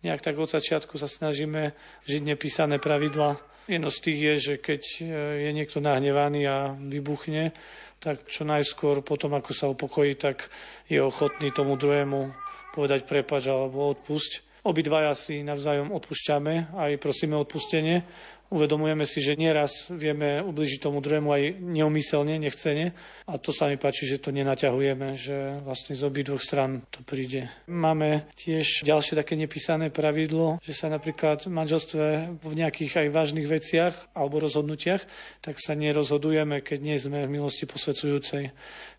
nejak 0.07 0.23
tak 0.23 0.39
od 0.39 0.47
začiatku 0.47 0.95
sa 0.97 1.11
snažíme 1.11 1.75
žiť 2.07 2.23
nepísané 2.23 2.79
pravidla. 2.79 3.37
Jedno 3.67 3.91
z 3.91 3.99
tých 4.03 4.19
je, 4.19 4.35
že 4.39 4.55
keď 4.59 4.83
e, 4.83 5.03
je 5.47 5.51
niekto 5.55 5.79
nahnevaný 5.79 6.43
a 6.47 6.75
vybuchne, 6.75 7.55
tak 8.01 8.27
čo 8.27 8.49
najskôr 8.49 9.05
potom, 9.05 9.37
ako 9.37 9.51
sa 9.53 9.71
upokojí, 9.71 10.17
tak 10.17 10.49
je 10.89 10.99
ochotný 10.99 11.53
tomu 11.53 11.77
druhému 11.77 12.33
povedať 12.75 13.05
prepač 13.05 13.51
alebo 13.51 13.93
odpusť. 13.93 14.63
Obidvaja 14.65 15.13
si 15.17 15.41
navzájom 15.41 15.93
odpúšťame 15.93 16.77
aj 16.77 17.01
prosíme 17.01 17.37
odpustenie 17.37 18.05
Uvedomujeme 18.51 19.07
si, 19.07 19.23
že 19.23 19.39
nieraz 19.39 19.95
vieme 19.95 20.43
ubližiť 20.43 20.83
tomu 20.83 20.99
druhému 20.99 21.31
aj 21.31 21.63
neumyselne, 21.63 22.35
nechcene. 22.35 22.99
A 23.31 23.39
to 23.39 23.55
sa 23.55 23.71
mi 23.71 23.79
páči, 23.79 24.11
že 24.11 24.19
to 24.19 24.35
nenaťahujeme, 24.35 25.15
že 25.15 25.63
vlastne 25.63 25.95
z 25.95 26.11
dvoch 26.11 26.43
stran 26.43 26.83
to 26.91 27.07
príde. 27.07 27.47
Máme 27.71 28.27
tiež 28.35 28.83
ďalšie 28.83 29.15
také 29.15 29.39
nepísané 29.39 29.95
pravidlo, 29.95 30.59
že 30.67 30.75
sa 30.75 30.91
napríklad 30.91 31.47
v 31.47 31.55
manželstve 31.55 32.05
v 32.43 32.55
nejakých 32.59 33.07
aj 33.07 33.09
vážnych 33.15 33.47
veciach 33.47 33.95
alebo 34.19 34.43
rozhodnutiach, 34.43 35.07
tak 35.47 35.63
sa 35.63 35.79
nerozhodujeme, 35.79 36.59
keď 36.59 36.79
nie 36.83 36.99
sme 36.99 37.31
v 37.31 37.39
milosti 37.39 37.71
posvedzujúcej. 37.71 38.51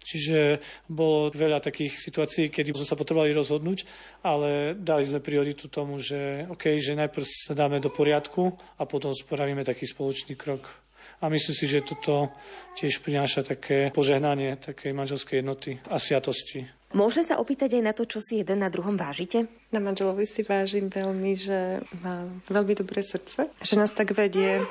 Čiže 0.01 0.63
bolo 0.87 1.29
veľa 1.29 1.59
takých 1.59 1.99
situácií, 1.99 2.47
kedy 2.49 2.71
sme 2.71 2.87
sa 2.87 2.95
potrebovali 2.95 3.35
rozhodnúť, 3.35 3.85
ale 4.23 4.73
dali 4.79 5.03
sme 5.05 5.21
prioritu 5.21 5.67
tomu, 5.67 6.01
že 6.01 6.47
OK, 6.49 6.79
že 6.79 6.97
najprv 6.97 7.25
sa 7.27 7.53
dáme 7.53 7.77
do 7.83 7.93
poriadku 7.93 8.55
a 8.79 8.87
potom 8.87 9.11
spravíme 9.41 9.65
taký 9.65 9.89
spoločný 9.89 10.37
krok. 10.37 10.69
A 11.17 11.25
myslím 11.25 11.57
si, 11.57 11.65
že 11.65 11.81
toto 11.81 12.29
tiež 12.77 13.01
prináša 13.01 13.41
také 13.41 13.89
požehnanie 13.89 14.53
takej 14.61 14.93
manželskej 14.93 15.41
jednoty 15.41 15.81
a 15.89 15.97
sviatosti. 15.97 16.69
Môžem 16.93 17.25
sa 17.25 17.41
opýtať 17.41 17.81
aj 17.81 17.83
na 17.89 17.93
to, 17.97 18.05
čo 18.05 18.21
si 18.21 18.37
jeden 18.37 18.61
na 18.61 18.69
druhom 18.69 18.93
vážite? 18.93 19.49
Na 19.73 19.81
manželovi 19.81 20.29
si 20.29 20.45
vážim 20.45 20.93
veľmi, 20.93 21.33
že 21.33 21.81
má 22.05 22.29
veľmi 22.53 22.85
dobré 22.85 23.01
srdce, 23.01 23.49
že 23.65 23.73
nás 23.81 23.89
tak 23.89 24.13
vedie 24.13 24.61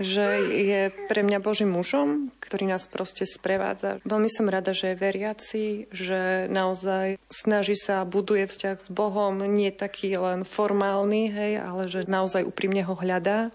že 0.00 0.40
je 0.48 0.80
pre 1.10 1.20
mňa 1.26 1.38
Božím 1.42 1.74
mužom, 1.74 2.32
ktorý 2.40 2.68
nás 2.70 2.88
proste 2.88 3.28
sprevádza. 3.28 4.00
Veľmi 4.06 4.30
som 4.32 4.48
rada, 4.48 4.72
že 4.72 4.92
je 4.92 5.02
veriaci, 5.02 5.64
že 5.92 6.46
naozaj 6.48 7.20
snaží 7.28 7.76
sa, 7.76 8.08
buduje 8.08 8.48
vzťah 8.48 8.76
s 8.80 8.88
Bohom, 8.88 9.44
nie 9.44 9.72
taký 9.72 10.16
len 10.16 10.48
formálny, 10.48 11.22
hej, 11.32 11.52
ale 11.60 11.88
že 11.88 12.08
naozaj 12.08 12.46
úprimne 12.46 12.84
ho 12.84 12.94
hľadá 12.96 13.52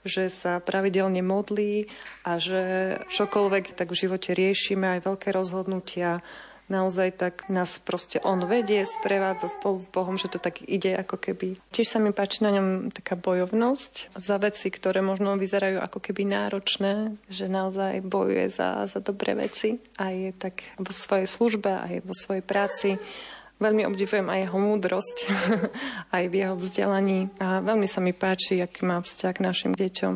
že 0.00 0.32
sa 0.32 0.64
pravidelne 0.64 1.20
modlí 1.20 1.92
a 2.24 2.40
že 2.40 2.96
čokoľvek 3.12 3.76
tak 3.76 3.92
v 3.92 4.00
živote 4.00 4.32
riešime, 4.32 4.96
aj 4.96 5.04
veľké 5.04 5.28
rozhodnutia, 5.28 6.24
naozaj 6.70 7.18
tak 7.18 7.34
nás 7.50 7.76
proste 7.82 8.22
on 8.22 8.46
vedie, 8.46 8.86
sprevádza 8.86 9.50
spolu 9.50 9.82
s 9.82 9.90
Bohom, 9.90 10.16
že 10.16 10.30
to 10.30 10.38
tak 10.38 10.62
ide 10.64 10.94
ako 10.94 11.18
keby. 11.18 11.58
Tiež 11.74 11.90
sa 11.90 11.98
mi 11.98 12.14
páči 12.14 12.46
na 12.46 12.54
ňom 12.54 12.94
taká 12.94 13.18
bojovnosť 13.18 14.14
za 14.14 14.38
veci, 14.38 14.70
ktoré 14.70 15.02
možno 15.02 15.34
vyzerajú 15.36 15.82
ako 15.82 15.98
keby 15.98 16.22
náročné, 16.30 17.18
že 17.26 17.50
naozaj 17.50 18.06
bojuje 18.06 18.48
za, 18.48 18.86
za 18.86 19.02
dobré 19.02 19.34
veci 19.34 19.82
aj 19.98 20.38
tak 20.38 20.54
vo 20.78 20.94
svojej 20.94 21.26
službe, 21.26 21.68
aj 21.68 21.94
vo 22.06 22.14
svojej 22.14 22.46
práci. 22.46 22.96
Veľmi 23.60 23.84
obdivujem 23.84 24.24
aj 24.24 24.40
jeho 24.48 24.58
múdrosť, 24.62 25.16
aj 26.16 26.24
v 26.30 26.34
jeho 26.38 26.54
vzdelaní 26.56 27.28
a 27.36 27.60
veľmi 27.60 27.84
sa 27.84 28.00
mi 28.00 28.16
páči, 28.16 28.62
aký 28.62 28.88
má 28.88 29.04
vzťah 29.04 29.34
k 29.36 29.44
našim 29.44 29.72
deťom, 29.76 30.14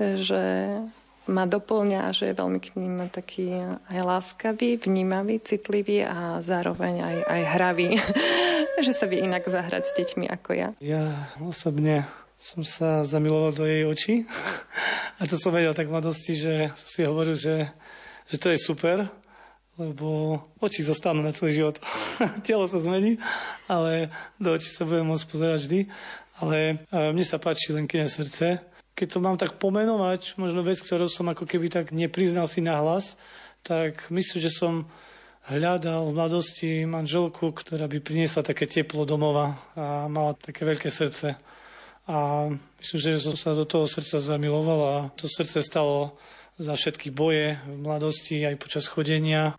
že 0.00 0.42
ma 1.24 1.48
doplňa, 1.48 2.12
že 2.12 2.30
je 2.30 2.38
veľmi 2.38 2.60
k 2.60 2.76
ním 2.76 3.08
taký 3.08 3.50
aj 3.88 4.00
láskavý, 4.04 4.76
vnímavý, 4.76 5.40
citlivý 5.40 6.04
a 6.04 6.44
zároveň 6.44 6.94
aj, 7.00 7.16
aj 7.24 7.42
hravý. 7.56 7.88
že 8.84 8.92
sa 8.92 9.06
vie 9.06 9.22
inak 9.22 9.46
zahrať 9.46 9.86
s 9.86 9.92
deťmi 9.94 10.26
ako 10.28 10.50
ja. 10.52 10.68
Ja 10.82 11.30
osobne 11.38 12.04
som 12.44 12.60
sa 12.60 13.06
zamiloval 13.06 13.56
do 13.56 13.64
jej 13.64 13.88
očí. 13.88 14.14
A 15.20 15.30
to 15.30 15.38
som 15.38 15.54
vedel 15.54 15.72
tak 15.72 15.86
mladosti, 15.86 16.34
že 16.34 16.74
si 16.74 17.06
hovoril, 17.06 17.38
že, 17.38 17.70
že 18.26 18.36
to 18.36 18.50
je 18.50 18.58
super, 18.58 19.06
lebo 19.78 20.42
oči 20.58 20.82
zostanú 20.82 21.22
na 21.22 21.30
celý 21.30 21.62
život. 21.62 21.78
Telo 22.46 22.66
sa 22.66 22.82
zmení, 22.82 23.16
ale 23.70 24.10
do 24.42 24.52
očí 24.52 24.68
sa 24.74 24.82
budem 24.82 25.06
môcť 25.06 25.24
pozerať 25.30 25.58
vždy. 25.64 25.80
Ale 26.42 26.82
mne 26.90 27.24
sa 27.24 27.38
páči 27.38 27.70
len 27.70 27.86
kine 27.86 28.10
srdce. 28.10 28.58
Keď 28.94 29.08
to 29.10 29.18
mám 29.18 29.34
tak 29.34 29.58
pomenovať, 29.58 30.38
možno 30.38 30.62
vec, 30.62 30.78
ktorú 30.78 31.10
som 31.10 31.26
ako 31.26 31.50
keby 31.50 31.66
tak 31.66 31.90
nepriznal 31.90 32.46
si 32.46 32.62
na 32.62 32.78
hlas, 32.78 33.18
tak 33.66 34.06
myslím, 34.14 34.38
že 34.38 34.54
som 34.54 34.86
hľadal 35.50 36.08
v 36.08 36.16
mladosti 36.16 36.70
manželku, 36.88 37.52
ktorá 37.52 37.84
by 37.90 37.98
priniesla 38.00 38.46
také 38.46 38.64
teplo 38.64 39.04
domova 39.04 39.58
a 39.76 40.06
mala 40.06 40.38
také 40.38 40.64
veľké 40.64 40.88
srdce. 40.88 41.36
A 42.06 42.48
myslím, 42.80 43.00
že 43.00 43.24
som 43.24 43.36
sa 43.36 43.56
do 43.56 43.66
toho 43.66 43.88
srdca 43.88 44.20
zamiloval 44.20 44.80
a 44.84 44.96
to 45.16 45.26
srdce 45.28 45.64
stalo 45.64 46.16
za 46.60 46.76
všetky 46.76 47.10
boje 47.10 47.58
v 47.66 47.76
mladosti 47.82 48.44
aj 48.46 48.60
počas 48.60 48.86
chodenia. 48.86 49.56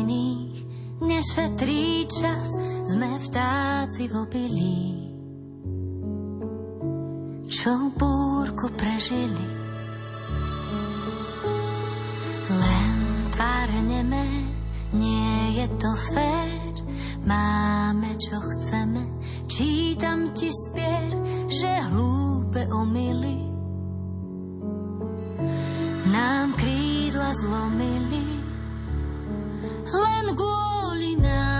iných 0.00 0.56
nešetrí 1.00 2.08
čas, 2.08 2.56
sme 2.88 3.20
vtáci 3.20 4.08
v 4.08 4.14
obilí. 4.16 4.84
Čo 7.50 7.92
búrku 7.92 8.72
prežili, 8.76 9.48
len 12.48 12.96
tváre 13.34 13.80
neme, 13.84 14.24
nie 14.96 15.60
je 15.60 15.66
to 15.76 15.90
fér, 16.14 16.74
máme 17.26 18.16
čo 18.16 18.38
chceme, 18.38 19.02
čítam 19.50 20.32
ti 20.32 20.48
spier, 20.48 21.12
že 21.50 21.70
hlúpe 21.90 22.64
omily 22.70 23.50
nám 26.10 26.52
krídla 26.58 27.30
zlomili 27.38 28.39
len 29.92 30.26
kvôli 30.34 31.18
nám. 31.18 31.59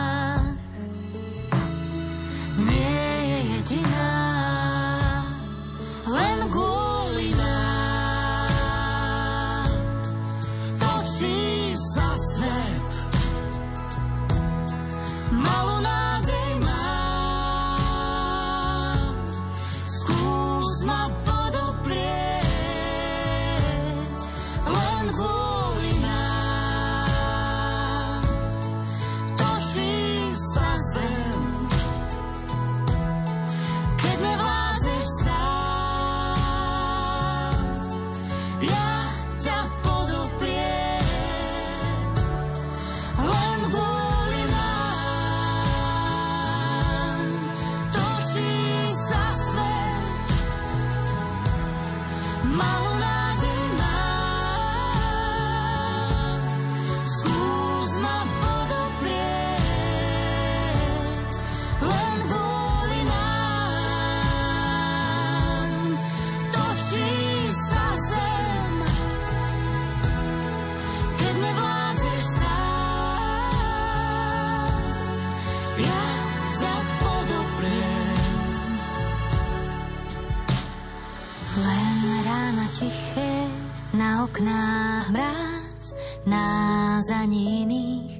zavádzaní 87.11 87.43
iných 87.67 88.11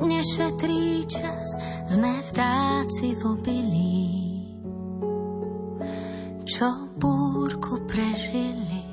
nešetrí 0.00 1.04
čas, 1.04 1.44
sme 1.84 2.16
vtáci 2.24 3.12
v 3.12 3.22
obilí. 3.28 4.08
Čo 6.48 6.88
búrku 6.96 7.76
prežili, 7.84 8.88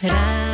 Rád 0.00 0.49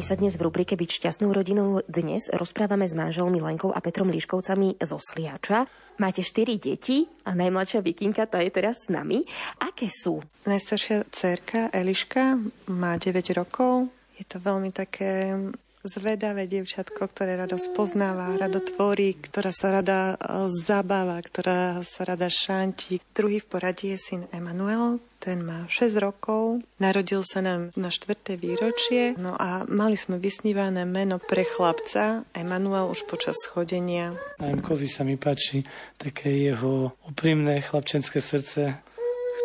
dnes 0.00 0.32
v 0.32 0.48
rubrike 0.48 0.80
Byť 0.80 0.96
šťastnou 0.96 1.28
rodinou 1.28 1.84
dnes 1.84 2.32
rozprávame 2.32 2.88
s 2.88 2.96
manželmi 2.96 3.36
Lenkou 3.36 3.68
a 3.68 3.84
Petrom 3.84 4.08
Liškovcami 4.08 4.80
zo 4.80 4.96
Sliača. 4.96 5.68
Máte 6.00 6.24
štyri 6.24 6.56
deti 6.56 7.04
a 7.28 7.36
najmladšia 7.36 7.84
Vikinka, 7.84 8.24
tá 8.24 8.40
je 8.40 8.48
teraz 8.48 8.88
s 8.88 8.88
nami. 8.88 9.20
Aké 9.60 9.92
sú? 9.92 10.24
Najstaršia 10.48 11.04
dcerka 11.12 11.68
Eliška 11.68 12.40
má 12.72 12.96
9 12.96 13.12
rokov. 13.36 13.92
Je 14.16 14.24
to 14.24 14.40
veľmi 14.40 14.72
také 14.72 15.36
zvedavé 15.84 16.44
dievčatko, 16.44 17.08
ktoré 17.08 17.40
rado 17.40 17.56
spoznáva, 17.56 18.36
rado 18.36 18.60
tvorí, 18.60 19.16
ktorá 19.16 19.48
sa 19.48 19.80
rada 19.80 20.14
e, 20.14 20.48
zabáva, 20.52 21.16
ktorá 21.20 21.80
sa 21.80 22.04
rada 22.04 22.28
šantí. 22.28 23.00
Druhý 23.16 23.40
v 23.40 23.48
poradí 23.48 23.96
je 23.96 23.98
syn 23.98 24.22
Emanuel, 24.30 25.00
ten 25.20 25.44
má 25.44 25.68
6 25.68 26.00
rokov, 26.00 26.64
narodil 26.80 27.20
sa 27.24 27.44
nám 27.44 27.76
na 27.76 27.92
4. 27.92 28.40
výročie, 28.40 29.12
no 29.20 29.36
a 29.36 29.68
mali 29.68 29.96
sme 29.96 30.16
vysnívané 30.16 30.88
meno 30.88 31.20
pre 31.20 31.44
chlapca, 31.44 32.24
Emanuel 32.32 32.88
už 32.88 33.04
počas 33.04 33.36
chodenia. 33.48 34.16
Na 34.40 34.52
Emkovi 34.52 34.88
sa 34.88 35.04
mi 35.04 35.20
páči 35.20 35.64
také 36.00 36.32
jeho 36.32 36.96
úprimné 37.04 37.60
chlapčenské 37.60 38.20
srdce, 38.20 38.80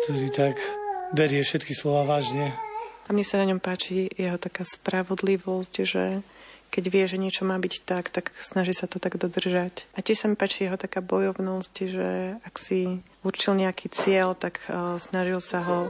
ktorý 0.04 0.28
tak 0.32 0.56
berie 1.12 1.44
všetky 1.44 1.72
slova 1.76 2.08
vážne 2.08 2.56
a 3.06 3.14
mne 3.14 3.24
sa 3.26 3.38
na 3.38 3.46
ňom 3.46 3.62
páči 3.62 4.10
jeho 4.18 4.36
taká 4.36 4.66
spravodlivosť, 4.66 5.74
že 5.86 6.26
keď 6.74 6.84
vie, 6.90 7.04
že 7.06 7.22
niečo 7.22 7.46
má 7.46 7.54
byť 7.56 7.74
tak, 7.86 8.10
tak 8.10 8.34
snaží 8.42 8.74
sa 8.74 8.90
to 8.90 8.98
tak 8.98 9.16
dodržať. 9.16 9.86
A 9.94 10.02
tiež 10.02 10.18
sa 10.18 10.26
mi 10.26 10.34
páči 10.34 10.66
jeho 10.66 10.74
taká 10.74 10.98
bojovnosť, 10.98 11.74
že 11.86 12.36
ak 12.42 12.54
si 12.58 13.00
určil 13.22 13.54
nejaký 13.54 13.86
cieľ, 13.94 14.34
tak 14.34 14.58
uh, 14.66 14.98
snažil 14.98 15.38
sa 15.38 15.62
ho 15.62 15.86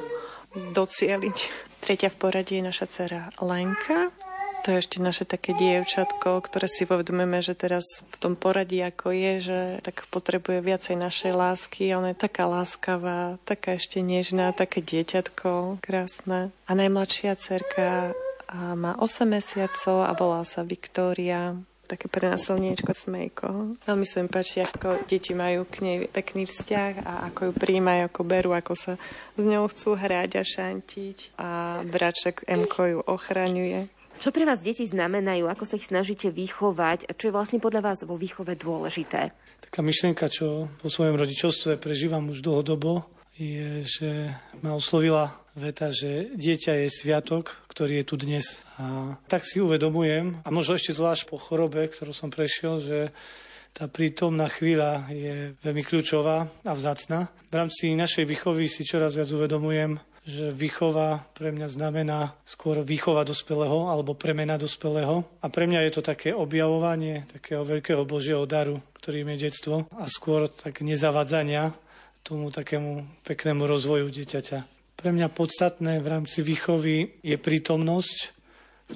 docieliť. 0.76 1.38
Tretia 1.80 2.12
v 2.12 2.20
poradí 2.20 2.60
je 2.60 2.68
naša 2.68 2.86
dcera 2.88 3.32
Lenka. 3.40 4.12
To 4.66 4.74
je 4.74 4.82
ešte 4.82 4.98
naše 4.98 5.22
také 5.22 5.54
dievčatko, 5.54 6.42
ktoré 6.42 6.66
si 6.66 6.90
uvedomíme, 6.90 7.38
že 7.38 7.54
teraz 7.54 7.86
v 8.02 8.16
tom 8.18 8.34
poradí, 8.34 8.82
ako 8.82 9.14
je, 9.14 9.32
že 9.38 9.60
tak 9.86 10.10
potrebuje 10.10 10.58
viacej 10.58 10.98
našej 10.98 11.32
lásky. 11.38 11.94
Ona 11.94 12.10
je 12.10 12.18
taká 12.18 12.50
láskavá, 12.50 13.38
taká 13.46 13.78
ešte 13.78 14.02
nežná, 14.02 14.50
také 14.50 14.82
dieťatko, 14.82 15.78
krásne. 15.78 16.50
A 16.66 16.72
najmladšia 16.74 17.38
cerka 17.38 18.10
má 18.50 18.98
8 18.98 19.30
mesiacov 19.30 20.02
a 20.02 20.10
volá 20.18 20.42
sa 20.42 20.66
Viktória 20.66 21.54
také 21.86 22.10
pre 22.10 22.26
nás 22.26 22.42
slniečko 22.42 22.90
smejko. 22.90 23.78
Veľmi 23.86 24.02
sa 24.02 24.18
mi 24.18 24.26
páči, 24.26 24.66
ako 24.66 25.06
deti 25.06 25.32
majú 25.38 25.62
k 25.70 25.86
nej 25.86 25.98
pekný 26.10 26.50
vzťah 26.50 26.92
a 27.06 27.12
ako 27.30 27.40
ju 27.46 27.52
príjmajú, 27.54 28.10
ako 28.10 28.22
berú, 28.26 28.50
ako 28.58 28.74
sa 28.74 28.92
s 29.38 29.42
ňou 29.46 29.70
chcú 29.70 29.94
hrať 29.94 30.30
a 30.34 30.42
šantiť 30.42 31.38
a 31.38 31.48
braček 31.86 32.42
Mko 32.42 32.82
ju 32.90 32.98
ochraňuje. 33.06 33.86
Čo 34.16 34.32
pre 34.32 34.48
vás 34.48 34.64
deti 34.64 34.88
znamenajú? 34.88 35.44
Ako 35.44 35.68
sa 35.68 35.76
ich 35.76 35.92
snažíte 35.92 36.32
vychovať? 36.32 37.04
Čo 37.12 37.28
je 37.28 37.36
vlastne 37.36 37.60
podľa 37.60 37.92
vás 37.92 37.98
vo 38.00 38.16
výchove 38.16 38.56
dôležité? 38.56 39.36
Taká 39.68 39.84
myšlienka, 39.84 40.32
čo 40.32 40.72
po 40.80 40.88
svojom 40.88 41.20
rodičovstve 41.20 41.76
prežívam 41.76 42.32
už 42.32 42.40
dlhodobo, 42.40 43.04
je, 43.36 43.84
že 43.84 44.32
ma 44.64 44.72
oslovila 44.72 45.36
veta, 45.52 45.92
že 45.92 46.32
dieťa 46.32 46.84
je 46.84 46.88
sviatok, 46.88 47.60
ktorý 47.68 48.00
je 48.00 48.08
tu 48.08 48.16
dnes. 48.16 48.44
A 48.80 49.16
tak 49.28 49.44
si 49.44 49.60
uvedomujem, 49.60 50.40
a 50.40 50.48
možno 50.48 50.80
ešte 50.80 50.96
zvlášť 50.96 51.28
po 51.28 51.36
chorobe, 51.36 51.84
ktorú 51.92 52.16
som 52.16 52.32
prešiel, 52.32 52.80
že 52.80 52.98
tá 53.76 53.84
prítomná 53.92 54.48
chvíľa 54.48 55.12
je 55.12 55.52
veľmi 55.60 55.84
kľúčová 55.84 56.48
a 56.64 56.72
vzácna. 56.72 57.28
V 57.52 57.54
rámci 57.60 57.92
našej 57.92 58.24
výchovy 58.24 58.72
si 58.72 58.88
čoraz 58.88 59.12
viac 59.12 59.28
uvedomujem, 59.28 60.00
že 60.26 60.50
výchova 60.50 61.22
pre 61.38 61.54
mňa 61.54 61.70
znamená 61.70 62.34
skôr 62.42 62.82
výchova 62.82 63.22
dospelého 63.22 63.86
alebo 63.86 64.18
premena 64.18 64.58
dospelého. 64.58 65.22
A 65.38 65.46
pre 65.46 65.70
mňa 65.70 65.86
je 65.86 65.92
to 65.94 66.02
také 66.02 66.34
objavovanie 66.34 67.30
takého 67.30 67.62
veľkého 67.62 68.02
Božieho 68.02 68.42
daru, 68.42 68.82
ktorým 68.98 69.30
je 69.32 69.46
detstvo 69.46 69.86
a 69.94 70.04
skôr 70.10 70.50
tak 70.50 70.82
nezavadzania 70.82 71.70
tomu 72.26 72.50
takému 72.50 73.22
peknému 73.22 73.70
rozvoju 73.70 74.10
dieťaťa. 74.10 74.58
Pre 74.98 75.10
mňa 75.14 75.30
podstatné 75.30 76.02
v 76.02 76.06
rámci 76.10 76.42
výchovy 76.42 77.22
je 77.22 77.38
prítomnosť, 77.38 78.34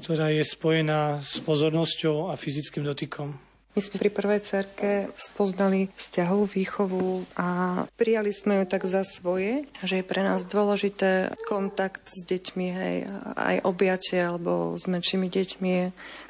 ktorá 0.02 0.34
je 0.34 0.42
spojená 0.42 1.22
s 1.22 1.38
pozornosťou 1.46 2.30
a 2.30 2.34
fyzickým 2.34 2.82
dotykom. 2.82 3.49
My 3.70 3.80
sme 3.80 4.02
pri 4.02 4.10
prvej 4.10 4.40
cerke 4.42 4.90
spoznali 5.14 5.94
vzťahovú 5.94 6.44
výchovu 6.50 7.22
a 7.38 7.82
prijali 7.94 8.34
sme 8.34 8.62
ju 8.62 8.64
tak 8.66 8.82
za 8.82 9.06
svoje, 9.06 9.62
že 9.86 10.02
je 10.02 10.04
pre 10.04 10.26
nás 10.26 10.42
dôležité 10.42 11.30
kontakt 11.46 12.02
s 12.10 12.26
deťmi, 12.26 12.66
hej, 12.66 12.96
aj 13.38 13.56
objatie 13.62 14.18
alebo 14.18 14.74
s 14.74 14.90
menšími 14.90 15.30
deťmi 15.30 15.74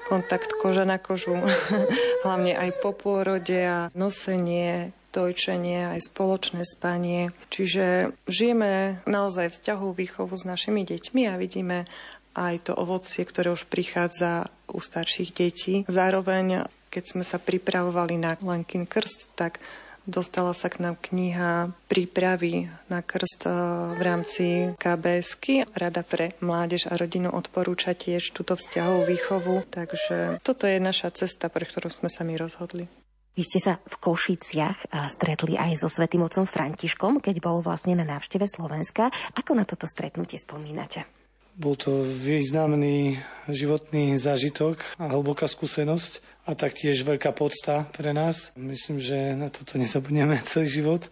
kontakt 0.04 0.52
koža 0.60 0.84
na 0.84 1.00
kožu, 1.00 1.40
hlavne 2.28 2.52
aj 2.60 2.76
po 2.84 2.92
pôrode 2.92 3.56
a 3.56 3.88
nosenie, 3.96 4.92
dojčenie, 5.16 5.96
aj 5.96 6.12
spoločné 6.12 6.62
spanie. 6.68 7.32
Čiže 7.48 8.14
žijeme 8.28 9.00
naozaj 9.08 9.56
vzťahovú 9.56 9.96
výchovu 9.96 10.36
s 10.36 10.44
našimi 10.44 10.84
deťmi 10.84 11.22
a 11.24 11.40
vidíme 11.40 11.88
aj 12.36 12.70
to 12.70 12.72
ovocie, 12.76 13.26
ktoré 13.26 13.50
už 13.50 13.66
prichádza 13.66 14.46
u 14.70 14.78
starších 14.78 15.30
detí. 15.34 15.74
Zároveň 15.90 16.62
keď 16.90 17.04
sme 17.06 17.24
sa 17.24 17.38
pripravovali 17.38 18.18
na 18.18 18.34
Lenkin 18.42 18.84
krst, 18.84 19.30
tak 19.38 19.62
dostala 20.10 20.50
sa 20.52 20.66
k 20.66 20.82
nám 20.82 20.98
kniha 20.98 21.70
prípravy 21.86 22.66
na 22.90 23.00
krst 23.00 23.46
e, 23.46 23.50
v 23.94 24.00
rámci 24.02 24.46
KBSky. 24.74 25.70
Rada 25.70 26.02
pre 26.02 26.34
mládež 26.42 26.90
a 26.90 26.98
rodinu 26.98 27.30
odporúča 27.30 27.94
tiež 27.94 28.34
túto 28.34 28.58
vzťahovú 28.58 29.06
výchovu, 29.06 29.54
takže 29.70 30.42
toto 30.42 30.66
je 30.66 30.82
naša 30.82 31.14
cesta, 31.14 31.46
pre 31.46 31.64
ktorú 31.64 31.86
sme 31.88 32.10
sa 32.10 32.26
my 32.26 32.34
rozhodli. 32.34 32.90
Vy 33.38 33.46
ste 33.46 33.62
sa 33.62 33.78
v 33.86 33.96
Košiciach 34.02 34.90
stretli 35.06 35.54
aj 35.54 35.78
so 35.78 35.88
svetým 35.88 36.26
otcom 36.26 36.50
Františkom, 36.50 37.22
keď 37.22 37.38
bol 37.38 37.62
vlastne 37.62 37.94
na 37.94 38.02
návšteve 38.02 38.44
Slovenska. 38.50 39.14
Ako 39.38 39.54
na 39.54 39.62
toto 39.62 39.86
stretnutie 39.86 40.36
spomínate? 40.36 41.19
Bol 41.58 41.74
to 41.74 42.06
významný 42.06 43.18
životný 43.50 44.14
zážitok 44.18 44.82
a 45.02 45.10
hlboká 45.10 45.50
skúsenosť 45.50 46.22
a 46.46 46.54
taktiež 46.54 47.02
veľká 47.02 47.34
podsta 47.34 47.90
pre 47.90 48.14
nás. 48.14 48.54
Myslím, 48.54 49.02
že 49.02 49.34
na 49.34 49.50
toto 49.50 49.74
nezabudneme 49.78 50.38
celý 50.50 50.68
život. 50.70 51.02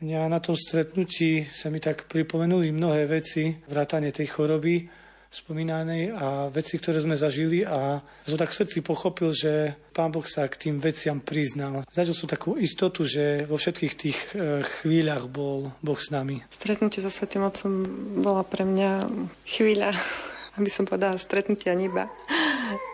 Mňa 0.00 0.32
na 0.32 0.40
tom 0.40 0.56
stretnutí 0.56 1.44
sa 1.50 1.68
mi 1.68 1.82
tak 1.82 2.08
pripomenuli 2.08 2.72
mnohé 2.72 3.04
veci, 3.04 3.60
vrátanie 3.68 4.14
tej 4.14 4.32
choroby 4.32 4.99
spomínanej 5.30 6.10
a 6.10 6.50
veci, 6.50 6.74
ktoré 6.74 6.98
sme 6.98 7.14
zažili 7.14 7.62
a 7.62 8.02
som 8.26 8.34
tak 8.34 8.50
srdci 8.50 8.82
pochopil, 8.82 9.30
že 9.30 9.78
Pán 9.94 10.10
Boh 10.10 10.26
sa 10.26 10.50
k 10.50 10.58
tým 10.68 10.82
veciam 10.82 11.22
priznal. 11.22 11.86
Zažil 11.86 12.18
som 12.18 12.26
takú 12.26 12.58
istotu, 12.58 13.06
že 13.06 13.46
vo 13.46 13.54
všetkých 13.54 13.94
tých 13.94 14.18
e, 14.34 14.66
chvíľach 14.66 15.30
bol 15.30 15.70
Boh 15.86 15.98
s 15.98 16.10
nami. 16.10 16.42
Stretnutie 16.50 16.98
so 16.98 17.14
Svetým 17.14 17.46
Otcom 17.46 17.86
bola 18.18 18.42
pre 18.42 18.66
mňa 18.66 19.06
chvíľa 19.46 19.94
aby 20.58 20.70
som 20.70 20.84
povedala, 20.84 21.16
stretnutia 21.16 21.72
neba. 21.78 22.10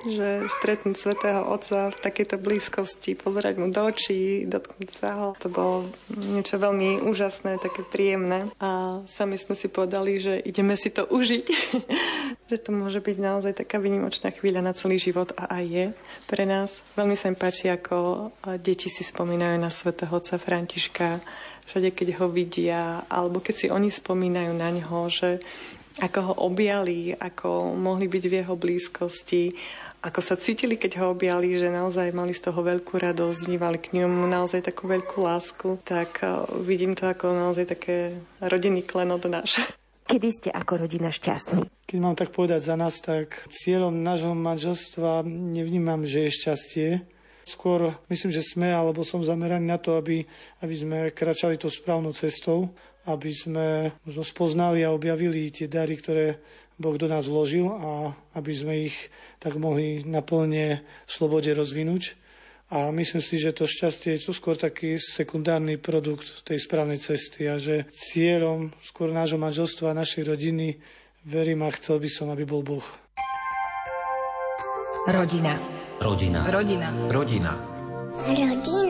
Že 0.06 0.46
stretnúť 0.60 0.96
svetého 0.96 1.42
Otca 1.42 1.90
v 1.90 1.98
takejto 1.98 2.38
blízkosti, 2.38 3.18
pozerať 3.18 3.58
mu 3.58 3.74
do 3.74 3.82
očí, 3.82 4.46
dotknúť 4.46 4.90
sa 4.94 5.10
ho, 5.18 5.28
to 5.36 5.50
bolo 5.50 5.90
niečo 6.14 6.62
veľmi 6.62 7.02
úžasné, 7.02 7.58
také 7.58 7.82
príjemné. 7.82 8.48
A 8.62 9.02
sami 9.10 9.36
sme 9.36 9.58
si 9.58 9.66
povedali, 9.66 10.22
že 10.22 10.38
ideme 10.38 10.78
si 10.78 10.94
to 10.94 11.04
užiť. 11.06 11.46
že 12.50 12.62
to 12.62 12.70
môže 12.70 13.02
byť 13.02 13.16
naozaj 13.18 13.52
taká 13.58 13.82
vynimočná 13.82 14.30
chvíľa 14.30 14.62
na 14.62 14.72
celý 14.72 15.02
život 15.02 15.34
a 15.34 15.50
aj 15.58 15.64
je 15.66 15.86
pre 16.30 16.46
nás. 16.46 16.78
Veľmi 16.94 17.18
sa 17.18 17.26
mi 17.26 17.36
páči, 17.36 17.66
ako 17.66 18.30
deti 18.62 18.86
si 18.86 19.02
spomínajú 19.02 19.58
na 19.58 19.70
svetého 19.70 20.14
Otca 20.14 20.38
Františka, 20.38 21.18
všade 21.66 21.90
keď 21.90 22.22
ho 22.22 22.30
vidia, 22.30 23.02
alebo 23.10 23.42
keď 23.42 23.54
si 23.54 23.66
oni 23.66 23.90
spomínajú 23.90 24.54
na 24.54 24.70
neho, 24.70 25.10
že 25.10 25.42
ako 25.96 26.20
ho 26.22 26.34
objali, 26.46 27.16
ako 27.16 27.72
mohli 27.74 28.06
byť 28.06 28.24
v 28.28 28.36
jeho 28.44 28.54
blízkosti, 28.54 29.44
ako 30.02 30.20
sa 30.20 30.34
cítili, 30.36 30.76
keď 30.76 31.02
ho 31.02 31.12
objali, 31.12 31.56
že 31.56 31.72
naozaj 31.72 32.12
mali 32.12 32.36
z 32.36 32.50
toho 32.50 32.60
veľkú 32.60 32.96
radosť, 32.96 33.48
vnívali 33.48 33.78
k 33.80 34.02
ňomu 34.02 34.28
naozaj 34.28 34.64
takú 34.66 34.86
veľkú 34.86 35.18
lásku, 35.22 35.68
tak 35.82 36.20
eh, 36.22 36.44
vidím 36.62 36.92
to 36.92 37.08
ako 37.08 37.32
naozaj 37.32 37.68
také 37.68 38.16
rodinný 38.40 38.84
klenot 38.84 39.24
náš. 39.26 39.60
Kedy 40.06 40.28
ste 40.30 40.50
ako 40.54 40.86
rodina 40.86 41.10
šťastní? 41.10 41.66
Keď 41.82 41.98
mám 41.98 42.14
tak 42.14 42.30
povedať 42.30 42.62
za 42.62 42.78
nás, 42.78 43.02
tak 43.02 43.50
cieľom 43.50 43.90
nášho 43.90 44.38
manželstva 44.38 45.26
nevnímam, 45.26 46.06
že 46.06 46.30
je 46.30 46.36
šťastie. 46.38 46.88
Skôr 47.42 47.90
myslím, 48.06 48.30
že 48.30 48.46
sme, 48.46 48.70
alebo 48.70 49.02
som 49.02 49.26
zameraný 49.26 49.66
na 49.66 49.78
to, 49.82 49.98
aby, 49.98 50.22
aby 50.62 50.74
sme 50.78 50.98
kračali 51.10 51.58
tou 51.58 51.70
správnou 51.70 52.14
cestou 52.14 52.70
aby 53.06 53.30
sme 53.30 53.66
možno 54.02 54.26
spoznali 54.26 54.82
a 54.82 54.90
objavili 54.90 55.46
tie 55.54 55.70
dary, 55.70 55.94
ktoré 55.94 56.42
Boh 56.76 56.96
do 57.00 57.08
nás 57.08 57.24
vložil 57.24 57.68
a 57.72 58.12
aby 58.36 58.52
sme 58.52 58.74
ich 58.92 58.96
tak 59.40 59.56
mohli 59.56 60.04
naplne 60.04 60.84
v 60.84 61.10
slobode 61.10 61.48
rozvinúť. 61.56 62.16
A 62.66 62.90
myslím 62.90 63.22
si, 63.22 63.38
že 63.38 63.54
to 63.54 63.64
šťastie 63.64 64.18
je 64.18 64.26
to 64.26 64.32
skôr 64.34 64.58
taký 64.58 64.98
sekundárny 64.98 65.78
produkt 65.78 66.42
tej 66.42 66.58
správnej 66.58 66.98
cesty 66.98 67.46
a 67.46 67.56
že 67.62 67.86
cieľom 67.94 68.74
skôr 68.82 69.14
nášho 69.14 69.38
manželstva 69.38 69.94
a 69.94 70.00
našej 70.02 70.26
rodiny 70.26 70.82
verím 71.22 71.62
a 71.62 71.70
chcel 71.78 72.02
by 72.02 72.10
som, 72.10 72.26
aby 72.34 72.42
bol 72.42 72.66
Boh. 72.66 72.84
Rodina. 75.06 75.54
Rodina. 76.02 76.42
Rodina. 76.50 76.88
Rodina. 77.06 77.52
Rodina. 78.18 78.85